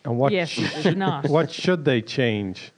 [0.04, 1.26] And what Yes, it's not.
[1.30, 2.72] what should they change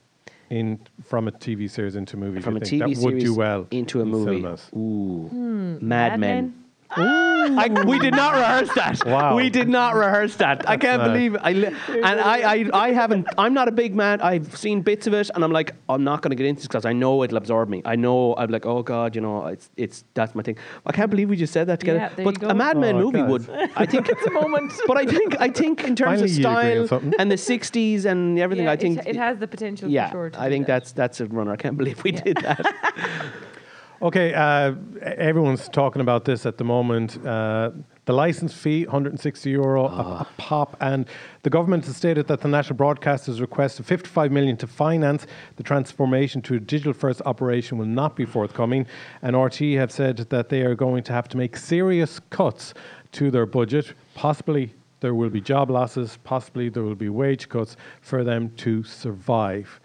[0.50, 2.40] in from a TV series into a movie?
[2.40, 4.36] From a think, TV that would do well into a movie.
[4.40, 4.70] cinemas?
[4.76, 6.63] Ooh, Hmm, Mad Men.
[6.96, 9.04] I, we did not rehearse that.
[9.04, 9.36] Wow.
[9.36, 10.68] We did not rehearse that.
[10.68, 11.40] I can't That's, believe it.
[11.42, 13.26] I li- and I, I, I haven't.
[13.36, 14.20] I'm not a big man.
[14.20, 16.68] I've seen bits of it, and I'm like, I'm not going to get into this
[16.68, 17.82] because I know it'll absorb me.
[17.84, 18.34] I know.
[18.36, 20.56] I'm like, oh god, you know, it's it's that's my thing.
[20.86, 21.98] I can't believe we just said that together.
[21.98, 22.48] Yeah, there but you go.
[22.48, 23.30] a Mad Men Oh, movie guys.
[23.30, 23.50] would.
[23.76, 24.72] I think it's a moment.
[24.86, 27.14] But I think I think in terms Finally of you agree on style something.
[27.18, 30.12] and the '60s and everything, Yeah, I think it, it has the potential yeah, for
[30.12, 30.30] sure.
[30.30, 30.72] To I do think that.
[30.84, 31.52] that's that's a runner.
[31.52, 32.60] I can't believe we did that.
[34.02, 37.24] Okay, uh, everyone's talking about this at the moment.
[37.24, 37.70] Uh,
[38.06, 41.06] the license fee, 160 euro a, a pop, and
[41.44, 45.62] the government has stated that the national broadcasters' request of 55 million to finance the
[45.62, 48.84] transformation to a digital-first operation will not be forthcoming.
[49.22, 52.74] And RTE have said that they are going to have to make serious cuts
[53.12, 53.94] to their budget.
[54.14, 56.18] Possibly there will be job losses.
[56.24, 59.80] Possibly there will be wage cuts for them to survive.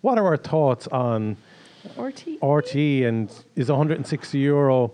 [0.00, 1.36] What are our thoughts on?
[1.96, 2.38] RTE.
[2.40, 4.92] RTE and is 160 euro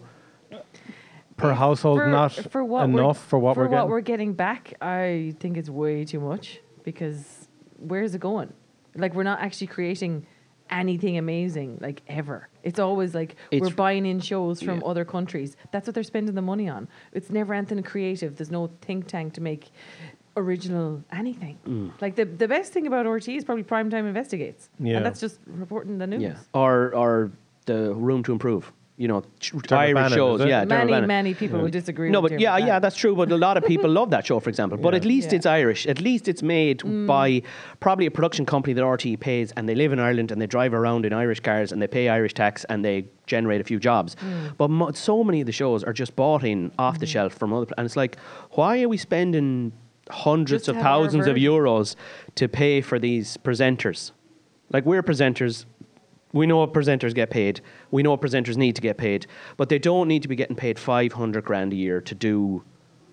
[1.37, 3.79] per household for, not for what we're- enough for what for we're getting?
[3.79, 7.49] what we're getting back, I think it's way too much because
[7.79, 8.53] where's it going?
[8.97, 10.27] Like we're not actually creating
[10.71, 12.49] anything amazing like ever.
[12.63, 14.87] It's always like It's- we're buying in shows from Yeah.
[14.87, 15.57] other countries.
[15.73, 16.89] That's what they're spending the money on.
[17.13, 18.37] It's never anything creative.
[18.37, 19.71] There's no think tank to make
[20.39, 21.59] original anything.
[21.67, 21.91] Mm.
[22.01, 24.71] Like the the best thing about RTE is probably Primetime Investigates.
[24.79, 24.97] Yeah.
[24.97, 26.23] And that's just reporting the news.
[26.23, 26.37] Yeah.
[26.55, 27.31] Or or
[27.67, 28.73] the room to improve.
[29.01, 30.41] You know, ch- Irish Bannon, shows.
[30.45, 31.07] Yeah, Many, Bannon.
[31.07, 33.15] many people will disagree No, but Dermot yeah, yeah, that's true.
[33.15, 34.77] But a lot of people love that show, for example.
[34.77, 35.37] But at least Yeah.
[35.37, 35.87] it's Irish.
[35.87, 37.07] At least it's made Mm.
[37.07, 37.43] by
[37.79, 40.75] probably a production company that RTE pays, and they live in Ireland and they drive
[40.75, 44.17] around in Irish cars and they pay Irish tax and they generate a few jobs.
[44.17, 44.57] Mm.
[44.61, 47.13] But mo- so many of the shows are just bought in off the Mm-hmm.
[47.13, 48.17] shelf from other, pla- and it's like,
[48.59, 49.71] why are we spending
[50.11, 51.97] hundreds Just of thousands of euros
[52.35, 54.13] to pay for these presenters?
[54.71, 55.65] Like we're presenters.
[56.33, 57.61] We know what presenters get paid.
[57.91, 60.57] We know what presenters need to get paid, but they don't need to be getting
[60.57, 62.63] paid 500 grand a year to do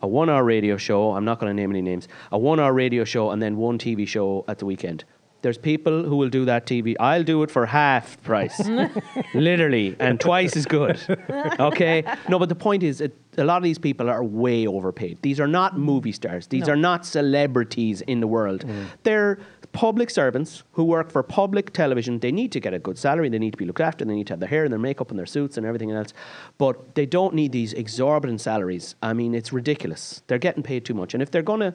[0.02, 1.14] a one hour radio show.
[1.14, 2.08] I'm not going to name any names.
[2.32, 5.06] A one hour radio show and then one TV show at the weekend.
[5.46, 6.96] There's people who will do that TV.
[7.00, 8.60] I'll do it for half price,
[9.36, 11.00] literally, and twice as good.
[11.60, 12.04] Okay?
[12.30, 15.20] No, but the point is, it, a lot of these people are way overpaid.
[15.22, 16.48] These are not movie stars.
[16.48, 16.74] These No.
[16.74, 18.66] are not celebrities in the world.
[18.66, 18.86] Mm.
[19.04, 19.38] They're
[19.72, 22.20] public servants who work for public television.
[22.20, 23.30] They need to get a good salary.
[23.30, 24.04] They need to be looked after.
[24.06, 26.14] They need to have their hair and their makeup and their suits and everything else.
[26.58, 28.96] But they don't need these exorbitant salaries.
[29.04, 30.24] I mean, it's ridiculous.
[30.28, 31.14] They're getting paid too much.
[31.14, 31.74] And if they're going to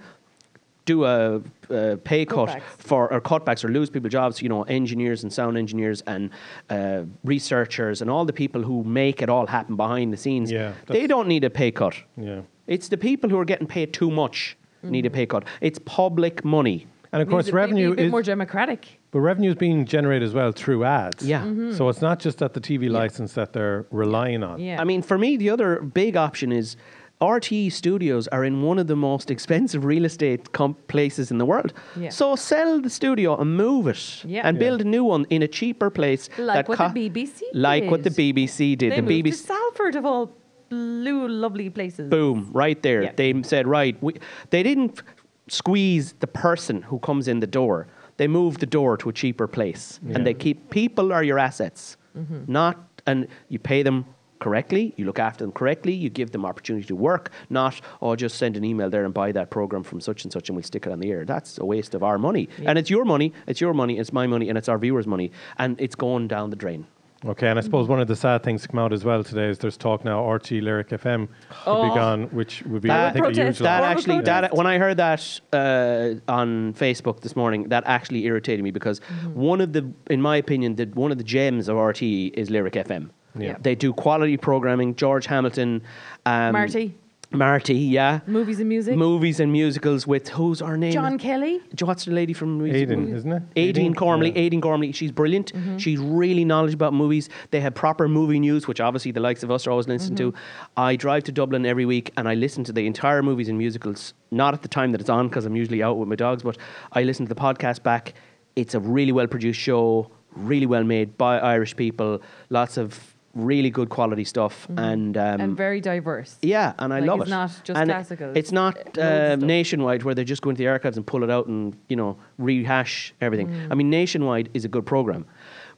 [0.91, 2.63] do a, a pay cut Cutbacks.
[2.79, 4.43] for or cutbacks or lose people jobs.
[4.45, 6.31] You know, engineers and sound engineers and
[6.69, 10.51] uh, researchers and all the people who make it all happen behind the scenes.
[10.51, 11.95] Yeah, they don't need a pay cut.
[12.17, 12.41] Yeah.
[12.67, 15.45] It's the people who are getting paid too much need a pay cut.
[15.61, 16.87] It's public money.
[17.13, 18.87] And of course, to be revenue is more democratic.
[19.11, 21.23] But revenue is being generated as well through ads.
[21.27, 21.43] Yeah.
[21.43, 21.75] Mhm.
[21.77, 24.61] So it's not just that the TV license that they're relying on.
[24.61, 24.81] Yeah.
[24.81, 26.77] I mean, for me, the other big option is
[27.21, 31.45] RTE studios are in one of the most expensive real estate com- places in the
[31.45, 31.73] world.
[31.97, 32.09] Yeah.
[32.09, 34.47] So sell the studio and move it Yeah.
[34.49, 34.61] and Yeah.
[34.61, 36.31] build a new one in a cheaper place.
[36.39, 38.17] Like that what co- the BBC Like what the did.
[38.37, 38.93] BBC did.
[38.93, 39.31] They the moved BBC.
[39.33, 40.33] to Salford of all
[40.71, 42.09] blue, lovely places.
[42.09, 43.03] Boom, right there.
[43.03, 43.13] Yeah.
[43.17, 44.15] They said, right, we,
[44.51, 45.05] they didn't f-
[45.49, 47.87] squeeze the person who comes in the door.
[48.17, 50.01] They moved the door to a cheaper place.
[50.07, 50.15] Yeah.
[50.17, 51.97] And they keep people are your assets.
[52.17, 52.49] Mhm.
[52.49, 54.05] Not, and you pay them
[54.41, 58.37] correctly, you look after them correctly, you give them opportunity to work, not, oh, just
[58.37, 60.87] send an email there and buy that program from such and such and we'll stick
[60.87, 61.25] it on the air.
[61.25, 62.49] That's a waste of our money.
[62.65, 65.31] And it's your money, it's your money, it's my money, and it's our viewers' money.
[65.59, 66.87] And it's going down the drain.
[67.27, 69.51] Okay, and I suppose one of the sad things to come out as well today
[69.51, 71.83] is there's talk now RTE Lyric FM could Oh.
[71.83, 73.91] be gone, which would be I That, think a huge that loss.
[73.99, 75.21] actually, that when I heard that
[75.53, 79.35] uh, on Facebook this morning, that actually irritated me because Mm-hmm.
[79.39, 82.73] one of the, in my opinion, the, one of the gems of RTE is Lyric
[82.73, 83.11] FM.
[83.39, 83.57] Yeah.
[83.61, 84.95] They do quality programming.
[84.97, 85.83] George Hamilton,
[86.27, 86.95] um, Marty.
[87.33, 88.21] Marty, yeah.
[88.27, 88.97] Movies and music.
[88.97, 90.91] Movies and musicals with who's her name?
[90.91, 91.61] John Kelly.
[91.77, 93.13] Jo- What's the lady from music- Aidan, movie?
[93.13, 93.43] isn't it?
[93.55, 93.93] Aidan Aidan?
[93.93, 94.33] Gormley.
[94.33, 94.51] Yeah.
[94.51, 94.91] Aedín Gormley.
[94.91, 95.53] She's brilliant.
[95.53, 95.77] Mm-hmm.
[95.79, 97.29] She's really knowledgeable about movies.
[97.53, 100.33] They have proper movie news, which obviously the likes of us are always listening to.
[100.33, 100.81] Mm-hmm.
[100.81, 104.13] I drive to Dublin every week and I listen to the entire movies and musicals.
[104.33, 106.59] Not at the time that it's on because I'm usually out with my dogs, but
[106.95, 108.15] I listen to the podcast back.
[108.57, 112.21] It's a really well produced show, really well made by Irish people.
[112.49, 115.41] Lots of really good quality stuff, and um, Mm-hmm.
[115.43, 116.37] and very diverse.
[116.43, 117.31] yeah, and I Like, love it's it.
[117.31, 120.97] not just and classical, It's not uh, nationwide where they just go into the archives
[120.97, 123.49] and pull it out and you know rehash everything.
[123.49, 123.69] Mm.
[123.71, 125.25] I mean, nationwide is a good program,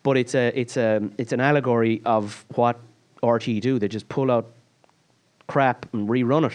[0.02, 2.80] but it's a it's a it's an allegory of what
[3.22, 3.78] RTE do.
[3.78, 4.46] They just pull out
[5.46, 6.52] crap and rerun it.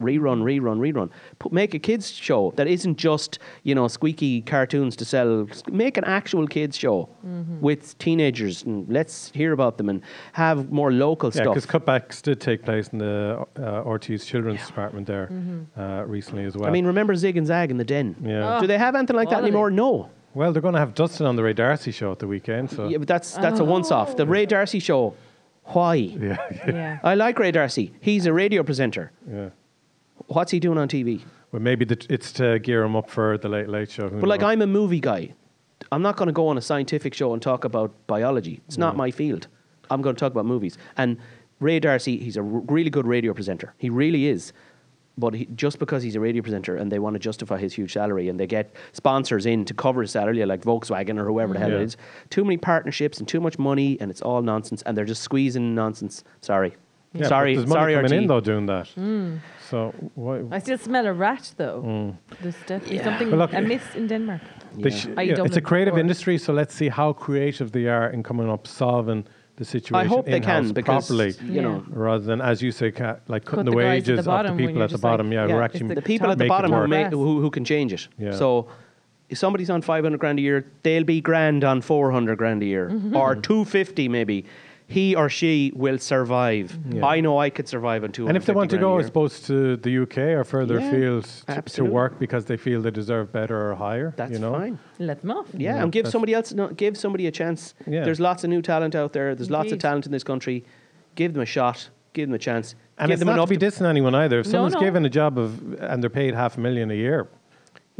[0.00, 1.10] Rerun, rerun, rerun.
[1.38, 5.46] Put, make a kids show that isn't just you know squeaky cartoons to sell.
[5.70, 7.60] Make an actual kids show Mm-hmm.
[7.60, 10.00] with teenagers and let's hear about them and
[10.32, 11.54] have more local Yeah, stuff.
[11.54, 15.80] because cutbacks did take place in the uh, RTE's children's department there Mm-hmm.
[15.80, 16.66] uh, recently as well.
[16.68, 18.16] I mean, remember Zig and Zag in the Den?
[18.22, 18.58] Yeah.
[18.60, 19.48] Do they have anything like all that of it.
[19.48, 19.70] anymore?
[19.70, 20.08] No.
[20.32, 22.88] well, they're going to have Dustin on the Ray D'Arcy show at the weekend, so
[22.88, 24.16] Yeah, but that's that's a once off.
[24.16, 25.14] The Ray D'Arcy show.
[25.64, 25.94] Why?
[25.94, 26.36] yeah,
[26.66, 26.98] Yeah.
[27.02, 27.92] I like Ray D'Arcy.
[28.00, 29.12] He's a radio presenter.
[29.30, 29.50] yeah.
[30.30, 31.22] What's he doing on TV?
[31.50, 34.08] Well, maybe the, it's to gear him up for the Late Late Show.
[34.08, 34.50] But like, knows?
[34.50, 35.34] I'm a movie guy.
[35.90, 38.60] I'm not going to go on a scientific show and talk about biology.
[38.68, 38.98] It's not mm.
[38.98, 39.48] my field.
[39.90, 40.78] I'm going to talk about movies.
[40.96, 41.16] And
[41.58, 43.74] Ray D'Arcy, he's a r- really good radio presenter.
[43.76, 44.52] He really is.
[45.18, 47.92] But he, just because he's a radio presenter and they want to justify his huge
[47.92, 51.58] salary and they get sponsors in to cover his salary, like Volkswagen or whoever the
[51.58, 51.78] hell Yeah.
[51.78, 51.96] it is,
[52.30, 55.74] too many partnerships and too much money and it's all nonsense and they're just squeezing
[55.74, 56.22] nonsense.
[56.40, 56.76] Sorry.
[57.12, 57.54] Yeah, sorry.
[57.56, 58.22] there's money Sorry, coming RTE.
[58.22, 58.88] in though doing that.
[58.88, 59.36] Hmm.
[59.68, 60.42] So why?
[60.52, 62.14] I still smell a rat though.
[62.40, 63.04] There's definitely Yeah.
[63.04, 64.40] something But look, amiss in Denmark.
[64.76, 64.90] Yeah.
[64.90, 66.00] sh- I yeah, it's a creative before.
[66.00, 69.24] industry, so let's see how creative they are in coming up solving
[69.56, 69.96] the situation.
[70.06, 71.62] I hope they can because properly, you Yeah.
[71.62, 74.12] know rather than as you say, ca- like cutting Cut the, the guys at the
[74.12, 75.32] wages of the people at the just like- bottom.
[75.32, 77.12] yeah, Yeah, we're actually the people at the bottom who, work.
[77.12, 78.08] who, who can change it.
[78.18, 78.32] Yeah.
[78.32, 78.68] So
[79.28, 82.88] if somebody's on 500 grand a year, they'll be grand on 400 grand a year
[82.90, 83.16] Mm-hmm.
[83.16, 84.44] or 250 maybe.
[84.90, 86.76] He or she will survive.
[86.90, 87.06] Yeah.
[87.06, 89.06] I know I could survive on 250 And if they want to go, I year.
[89.06, 91.94] suppose, to the UK or further Yeah, afield t- to absolutely.
[91.94, 94.12] work because they feel they deserve better or higher.
[94.16, 94.52] That's you know?
[94.52, 94.78] fine.
[94.98, 95.46] Let them off.
[95.54, 97.74] Yeah, Yeah, and give somebody else, no, give somebody a chance.
[97.86, 98.04] Yeah.
[98.04, 99.34] There's lots of new talent out there.
[99.36, 100.64] There's lots of talent in this country.
[101.14, 101.88] Give them a shot.
[102.12, 102.74] Give them a chance.
[102.98, 104.40] And give it's them not enough to be dissing anyone either.
[104.40, 104.80] If No, someone's no.
[104.80, 107.28] given a job of and they're paid half a million a year,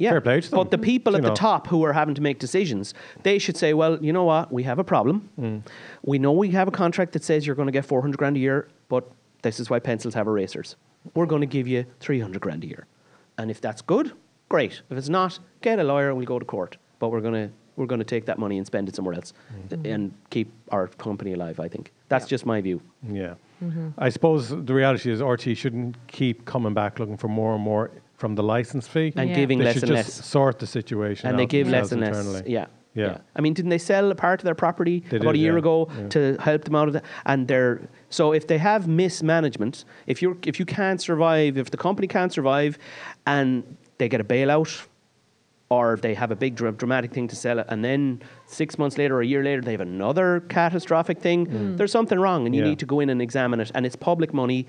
[0.00, 0.56] Yeah, Fair play to them.
[0.58, 3.56] but the people You at the top who are having to make decisions, they should
[3.56, 5.28] say, well, you know what, we have a problem.
[5.38, 5.62] Mm.
[6.02, 8.40] We know we have a contract that says you're going to get 400 grand a
[8.40, 9.04] year, but
[9.42, 10.76] this is why pencils have erasers.
[11.14, 12.86] We're going to give you 300 grand a year.
[13.38, 14.12] And if that's good,
[14.48, 14.80] great.
[14.90, 16.76] If it's not, get a lawyer and we'll go to court.
[16.98, 19.32] But we're going to we're going to take that money and spend it somewhere else
[19.70, 19.94] Mm.
[19.94, 21.92] and keep our company alive, I think.
[22.08, 22.82] That's just my view.
[23.08, 23.34] yeah.
[23.64, 23.88] Mm-hmm.
[23.98, 27.90] I suppose the reality is RTE shouldn't keep coming back looking for more and more
[28.20, 29.12] from the license fee.
[29.16, 29.37] And Yeah.
[29.40, 30.26] giving they less should and just less.
[30.26, 32.40] sort the situation and they give less themselves and less.
[32.42, 32.52] internally.
[32.52, 32.66] Yeah.
[32.92, 33.18] Yeah.
[33.37, 35.52] I mean, didn't they sell a part of their property They about did, a year
[35.54, 35.59] yeah.
[35.64, 36.09] ago Yeah.
[36.09, 37.04] to help them out of that?
[37.24, 37.80] And they're
[38.11, 42.33] so if they have mismanagement, if you if you can't survive, if the company can't
[42.38, 42.72] survive,
[43.26, 43.62] and
[43.98, 44.87] they get a bailout,
[45.70, 48.98] or they have a big dra- dramatic thing to sell it, and then six months
[48.98, 52.61] later or a year later they have another catastrophic thing, there's something wrong, and you
[52.61, 52.64] Mm.
[52.64, 52.70] Yeah.
[52.70, 53.70] need to go in and examine it.
[53.74, 54.66] And it's public money,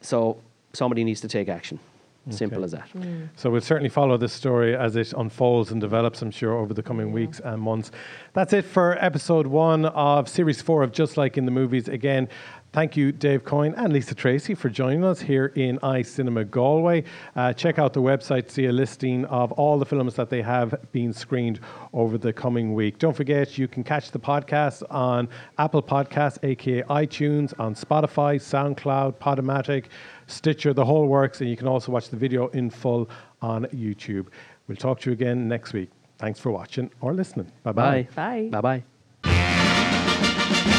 [0.00, 0.36] so
[0.72, 1.78] somebody needs to take action.
[2.28, 2.88] Simple as that.
[3.34, 6.82] So we'll certainly follow this story as it unfolds and develops, I'm sure, over the
[6.82, 7.90] coming weeks and months.
[8.34, 11.88] That's it for episode one of series four of Just Like in the Movies.
[11.88, 12.28] Again,
[12.72, 17.04] thank you, Dave Coyne and Lisa Tracy, for joining us here in iCinema Galway.
[17.34, 20.74] Uh, check out the website see a listing of all the films that they have
[20.92, 21.58] been screened
[21.92, 22.98] over the coming week.
[22.98, 25.28] Don't forget, you can catch the podcast on
[25.58, 29.86] Apple Podcasts, aka iTunes, on Spotify, SoundCloud, Podomatic,
[30.30, 33.08] Stitcher, the whole works, and you can also watch the video in full
[33.42, 34.28] on YouTube.
[34.68, 35.90] We'll talk to you again next week.
[36.18, 37.50] Thanks for watching or listening.
[37.62, 38.08] Bye bye.
[38.14, 38.50] Bye.
[38.50, 38.60] Bye.
[38.60, 38.82] Bye
[39.24, 40.76] bye.